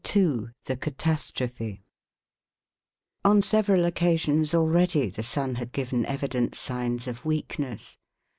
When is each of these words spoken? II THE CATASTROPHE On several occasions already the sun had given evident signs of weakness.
II 0.15 0.45
THE 0.65 0.77
CATASTROPHE 0.77 1.83
On 3.23 3.39
several 3.39 3.85
occasions 3.85 4.51
already 4.55 5.11
the 5.11 5.21
sun 5.21 5.53
had 5.61 5.71
given 5.71 6.07
evident 6.07 6.55
signs 6.55 7.05
of 7.05 7.23
weakness. 7.23 7.99